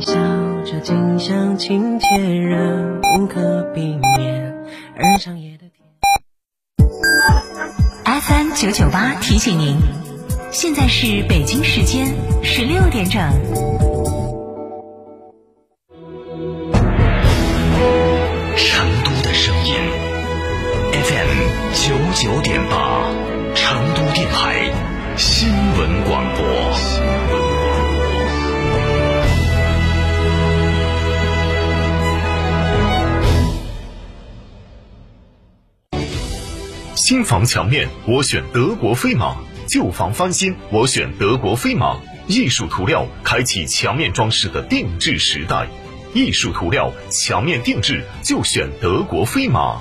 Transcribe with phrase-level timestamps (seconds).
[0.00, 0.14] 笑，
[0.64, 4.54] 这景象亲切，人无可避免。
[4.96, 5.86] 而长夜的天。
[8.04, 9.76] FM 九九八提醒您，
[10.50, 13.20] 现在是北京时间十六点整。
[18.56, 19.74] 成都的声音
[20.92, 21.28] ，FM
[21.74, 22.89] 九九点八，
[37.00, 39.34] 新房墙面，我选德国飞马；
[39.66, 41.96] 旧房翻新，我选德国飞马。
[42.26, 45.66] 艺术涂料开启墙面装饰的定制时代，
[46.12, 49.80] 艺术涂料墙面定制就选德国飞马。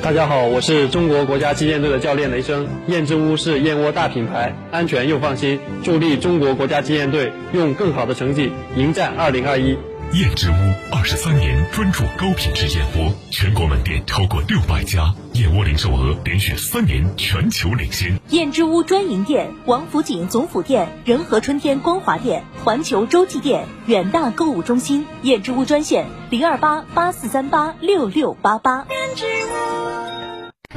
[0.00, 2.68] 大家好，我是中国国家击剑队的教练雷声。
[2.86, 9.76] 燕之屋是燕窝大品牌，安全又放心，助力中国国家击剑队用更好的成绩迎战二零二一。
[10.12, 10.54] 燕之屋
[10.94, 18.20] 二十三年专注高品质燕窝，全国门店超过六百家，燕窝零售额连续三年全球领先。
[18.28, 25.06] 燕之屋专营店：王府井总府店、仁和春天光华店、环球洲际店、远大购物中心。
[25.22, 28.86] 燕之屋专线：零二八八四三八六六八八。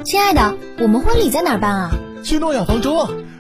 [0.05, 1.91] 亲爱的，我们婚礼在哪儿办啊？
[2.23, 3.09] 去诺亚方舟啊！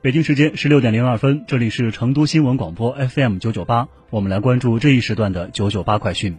[0.00, 6.38] 北京时间十六点零二分，这里是成都新闻广播 FM 九九八，我们来关注这一时段的九九八快讯。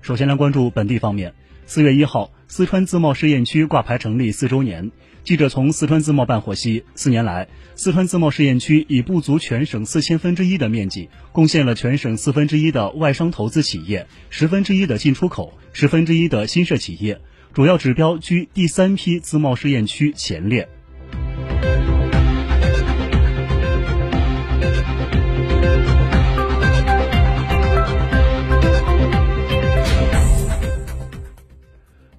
[0.00, 1.34] 首先来关注本地方面。
[1.66, 4.90] 四月一号，四川自贸试验区挂牌成立四周年。
[5.24, 17.18] 记者从四川自贸办获悉，四年来，四川自贸试验区以不足全省四千分之一的面积，贡献了全省四分之一的外商投资企业、十分之一的进出口、十分之一的新设企业，
[17.54, 20.68] 主要指标居第三批自贸试验区前列。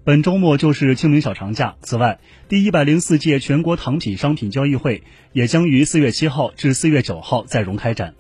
[0.06, 1.78] 本周末就是清明小长假。
[1.82, 5.02] 此外，第一百零四届全国糖品商品交易会
[5.34, 8.14] 也将于四月七号至四月九号在蓉开展。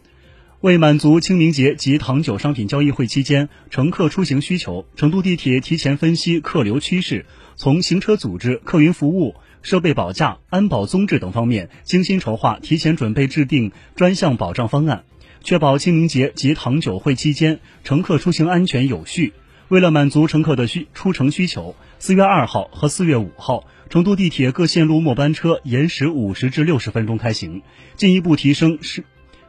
[0.61, 15.03] 为满足清明节及糖酒商品交易会期间乘客出行需求，成都地铁提前分析客流趋势，从行车组织、客运服务、设备保价、安保综治等方面精心筹划，提前准备制定专项保障方案，
[15.43, 19.33] 确保清明节及糖酒会期间乘客出行安全有序。
[19.67, 27.63] 为了满足乘客的需出城需求，四月二号和四月五号，成都地铁各线路末班车延时五十至六十分钟开行，
[27.95, 29.03] 进一步提升是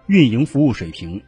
[0.07, 1.23] 运营服务水平。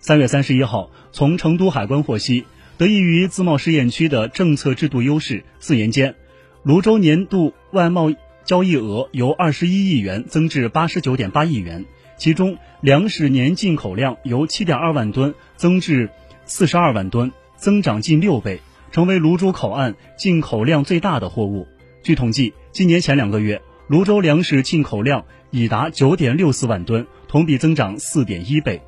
[0.00, 2.46] 三月三十一号，从成都海关获悉。
[2.78, 6.14] 得益于自贸试验区的政策制度优势，四年间，
[6.62, 8.12] 泸州年度外贸
[8.44, 11.86] 交易额由二十一亿元增至八十九点八亿元，
[12.18, 16.10] 其中粮食年进口量由七点二万吨增至
[16.44, 18.60] 四十二万吨，增长近六倍，
[18.92, 21.66] 成为泸州口岸进口量最大的货物。
[22.02, 28.82] 据统计，今年前两个月，泸州粮食进口量已达九点六四万吨，同比增长四点一倍。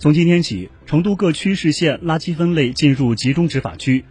[0.00, 4.06] 从今天起，成都各区市县垃圾分类进入集中执法区。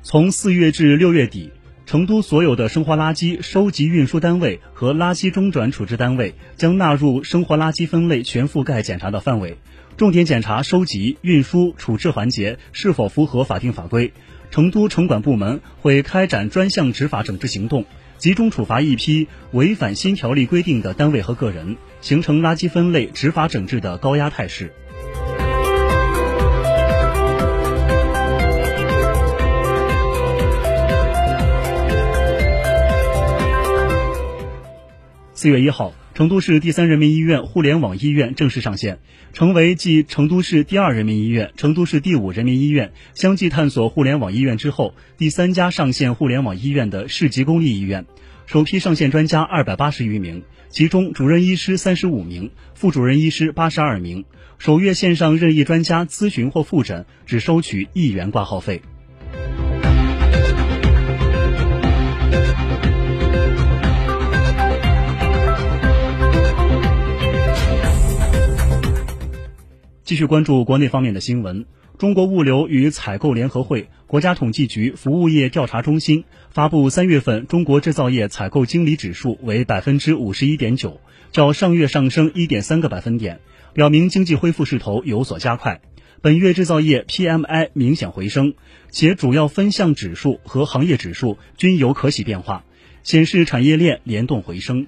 [0.00, 1.52] 从四月至六月底，
[1.84, 9.58] 成都所有的生活垃圾收集运输单位和垃圾中转处置单位将纳入生活垃圾分类全覆盖检查的范围，
[9.98, 14.14] 重点检查收集、运输、处置环节是否符合法定法规。
[14.50, 17.84] 成都城管部门会开展专项执法整治行动，
[18.16, 24.72] 集中处罚一批违反新条例规定的单位和个人，形成垃圾分类、执法整治的高压态势。
[35.36, 39.00] 四月一号，成都市第三人民医院互联网医院正式上线，
[39.34, 48.06] 成为继成都市第二人民医院、成都市第五人民医院相继探索互联网医院之后，第三家上线互联网医院的市级公立医院。
[48.46, 54.24] 首批上线专家二百八十余名，其中主任医师三十五名，副主任医师八十二名。
[54.56, 58.80] 首月线上任意专家咨询或复诊只收取一元挂号费。
[70.06, 71.66] 继续关注国内方面的新闻。
[71.98, 81.00] 中国物流与采购联合会、国家统计局服务业调查中心发布三月份中国制造业采购经理指数为百分之五十一点九，
[81.32, 83.40] 较上月上升一点三个百分点，
[83.74, 85.80] 表明经济恢复势头有所加快。
[86.20, 88.54] 本月制造业 PMI 明显回升，
[88.92, 92.64] 且主要分项指数和行业指数均有可喜变化，
[93.02, 94.86] 显示产业链联动回升。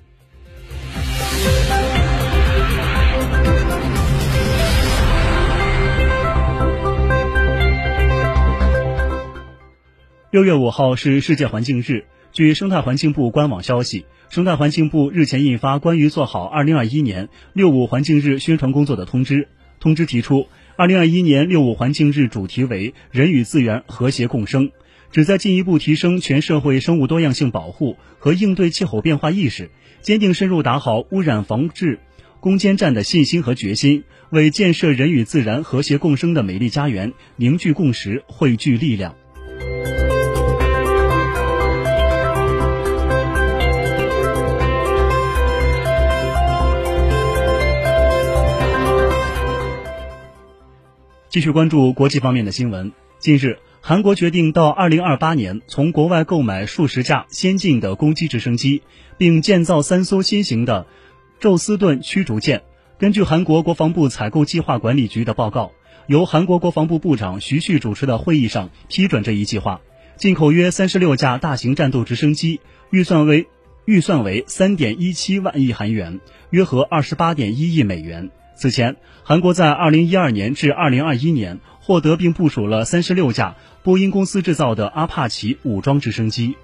[10.39, 12.05] 六月五号是世界环境日。
[12.31, 19.49] 据生态环境部官网消息，生态环境部日前印发关于做好二零二一年六五环境日宣传工作的通知。
[19.81, 20.47] 通知提出，
[20.77, 24.71] 二零二一年六五环境日主题为“人与自然和谐共生”，
[25.11, 31.99] 旨在进一步提升全社会生物多样性保护和应对气候变化意识，坚定深入打好污染防治
[32.39, 39.17] 攻坚战的信心和决心，为建设人与自然和谐共生的美丽家园凝聚共识、汇聚力量。
[51.31, 52.91] 继续关注国际方面的新闻。
[53.19, 58.81] 近日，韩国决定到二零二八年从国外购买数十架先进的攻击直升机，
[59.19, 60.87] 并建造三艘新型的
[61.39, 62.63] 宙斯盾驱逐舰。
[62.99, 65.73] 根据韩国国防部采购计划管理局的报告，
[66.07, 69.83] 由韩国国防部部长徐旭主持的会议上批准这一计划，
[70.17, 73.49] 进口约三十六架大型战斗直升机，预算为
[73.85, 78.31] 预算为三点一七万亿韩元，约合二十八点一亿美元。
[78.59, 86.57] 此前，韩国在二零一二年至二零二一年获得并部署了三十六架波音公司制造的阿帕奇武装直升机。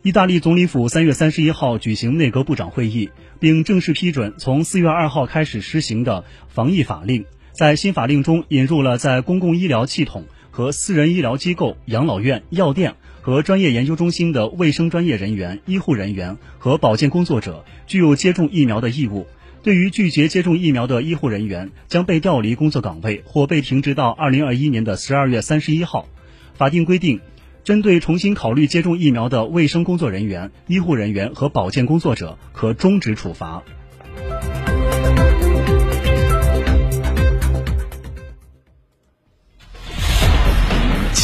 [0.00, 7.26] 意大利总理府三月三十一号举行内阁部长会议，并正式批准从四月二号开始施行的防疫法令。
[7.62, 19.28] 在新法令中引入了在公共医疗系统和私人医疗机构、养老院、药店和专业研究中心的卫生专业人员、医护人员和保健工作者具有接种疫苗的义务。
[19.62, 26.08] 对于拒绝接种疫苗的医护人员，将被调离工作岗位或被停职到二零二一年的十二月三十一号。
[26.54, 27.20] 法定规定，
[27.62, 33.62] 针对重新考虑接种疫苗的卫生工作人员、医护人员和保健工作者，可终止处罚。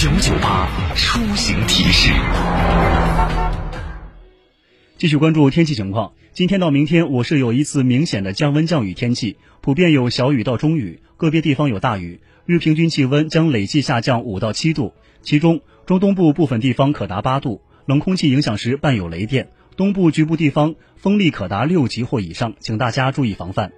[0.01, 2.13] 九九八出行提示。
[4.97, 6.13] 继续关注天气情况。
[6.33, 12.21] 今天到明天，我市有一次明显的降温降雨天气，普遍有小雨到中雨，个别地方有大雨。
[12.47, 17.61] 日平均气温将累计下降五到七度，其中中东部部分地方可达八度。
[17.85, 23.73] 冷空气影响时伴有雷电，东部局部地方风力可达六级或以上，请大家注意防范。